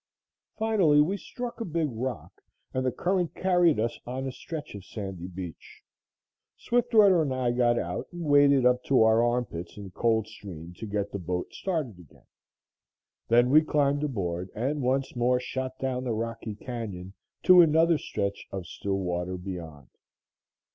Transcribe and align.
Finally 0.57 0.99
we 0.99 1.15
struck 1.15 1.61
a 1.61 1.63
big 1.63 1.87
rock 1.91 2.41
and 2.73 2.83
the 2.83 2.91
current 2.91 3.35
carried 3.35 3.79
us 3.79 3.99
on 4.07 4.25
a 4.25 4.31
stretch 4.31 4.73
of 4.73 4.83
sandy 4.83 5.27
beach. 5.27 5.83
Swiftwater 6.57 7.21
and 7.21 7.31
I 7.31 7.51
got 7.51 7.77
out 7.77 8.07
and 8.11 8.23
waded 8.23 8.65
up 8.65 8.83
to 8.85 9.03
our 9.03 9.23
armpits 9.23 9.77
in 9.77 9.83
the 9.83 9.89
cold 9.91 10.25
stream 10.27 10.73
to 10.77 10.87
get 10.87 11.11
the 11.11 11.19
boat 11.19 11.53
started 11.53 11.99
again. 11.99 12.25
Then 13.27 13.51
we 13.51 13.61
climbed 13.61 14.03
aboard 14.03 14.49
and 14.55 14.81
once 14.81 15.15
more 15.15 15.39
shot 15.39 15.77
down 15.77 16.03
the 16.05 16.13
rocky 16.13 16.55
canyon 16.55 17.13
to 17.43 17.61
another 17.61 17.99
stretch 17.99 18.47
of 18.51 18.65
still 18.65 18.97
water 18.97 19.37
beyond. 19.37 19.89